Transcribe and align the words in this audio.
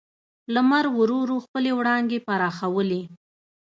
لمر 0.53 0.85
ورو 0.97 1.17
ورو 1.23 1.37
خپلې 1.45 1.71
وړانګې 1.79 2.19
پراخولې. 2.27 3.01